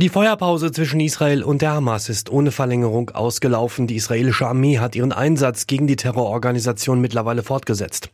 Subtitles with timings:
[0.00, 3.86] Die Feuerpause zwischen Israel und der Hamas ist ohne Verlängerung ausgelaufen.
[3.86, 8.08] Die israelische Armee hat ihren Einsatz gegen die Terrororganisation mittlerweile fortgesetzt.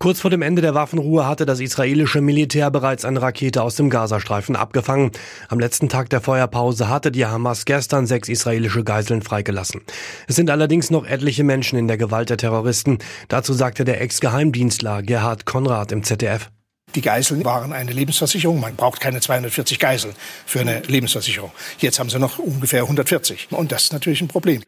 [0.00, 3.90] Kurz vor dem Ende der Waffenruhe hatte das israelische Militär bereits eine Rakete aus dem
[3.90, 5.12] Gazastreifen abgefangen.
[5.48, 9.82] Am letzten Tag der Feuerpause hatte die Hamas gestern sechs israelische Geiseln freigelassen.
[10.26, 12.98] Es sind allerdings noch etliche Menschen in der Gewalt der Terroristen.
[13.28, 16.50] Dazu sagte der Ex-Geheimdienstler Gerhard Konrad im ZDF.
[16.94, 18.60] Die Geiseln waren eine Lebensversicherung.
[18.60, 20.14] Man braucht keine 240 Geiseln
[20.46, 21.52] für eine Lebensversicherung.
[21.78, 23.48] Jetzt haben sie noch ungefähr 140.
[23.50, 24.62] Und das ist natürlich ein Problem.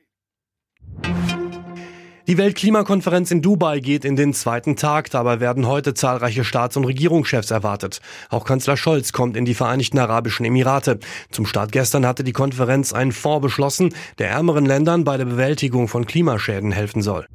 [2.28, 5.10] Die Weltklimakonferenz in Dubai geht in den zweiten Tag.
[5.10, 8.00] Dabei werden heute zahlreiche Staats- und Regierungschefs erwartet.
[8.30, 11.00] Auch Kanzler Scholz kommt in die Vereinigten Arabischen Emirate.
[11.32, 15.88] Zum Start gestern hatte die Konferenz einen Fonds beschlossen, der ärmeren Ländern bei der Bewältigung
[15.88, 17.26] von Klimaschäden helfen soll.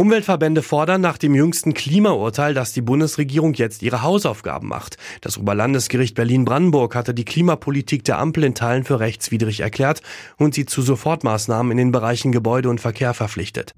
[0.00, 4.96] Umweltverbände fordern nach dem jüngsten Klimaurteil, dass die Bundesregierung jetzt ihre Hausaufgaben macht.
[5.20, 10.00] Das Oberlandesgericht Berlin-Brandenburg hatte die Klimapolitik der Ampel in Teilen für rechtswidrig erklärt
[10.38, 13.74] und sie zu Sofortmaßnahmen in den Bereichen Gebäude und Verkehr verpflichtet.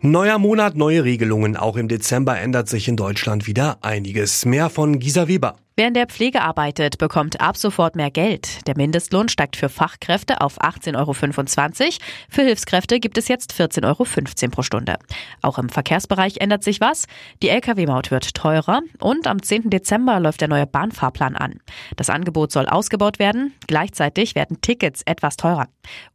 [0.00, 1.58] Neuer Monat, neue Regelungen.
[1.58, 4.46] Auch im Dezember ändert sich in Deutschland wieder einiges.
[4.46, 5.56] Mehr von Gisa Weber.
[5.80, 8.66] Wer in der Pflege arbeitet, bekommt ab sofort mehr Geld.
[8.66, 11.94] Der Mindestlohn steigt für Fachkräfte auf 18,25 Euro.
[12.28, 14.98] Für Hilfskräfte gibt es jetzt 14,15 Euro pro Stunde.
[15.40, 17.06] Auch im Verkehrsbereich ändert sich was.
[17.42, 19.70] Die Lkw-Maut wird teurer und am 10.
[19.70, 21.60] Dezember läuft der neue Bahnfahrplan an.
[21.96, 23.54] Das Angebot soll ausgebaut werden.
[23.66, 25.66] Gleichzeitig werden Tickets etwas teurer.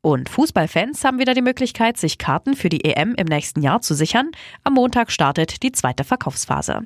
[0.02, 3.95] Und Fußballfans haben wieder die Möglichkeit, sich Karten für die EM im nächsten Jahr zu
[3.95, 4.29] sichern.
[4.63, 6.83] Am Montag startet die zweite Verkaufsphase.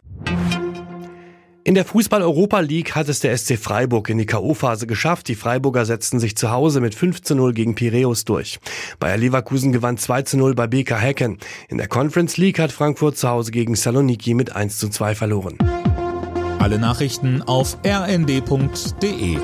[1.70, 5.28] In der Fußball-Europa League hat es der SC Freiburg in die K.O.-Phase geschafft.
[5.28, 8.60] Die Freiburger setzten sich zu Hause mit 5 zu 0 gegen Piräus durch.
[9.00, 11.38] Bayer Leverkusen gewann 2 zu 0 bei BK Hecken.
[11.68, 15.60] In der Conference League hat Frankfurt zu Hause gegen Saloniki mit 1 zu 2 verloren.
[16.58, 19.38] Alle Nachrichten auf rnd.de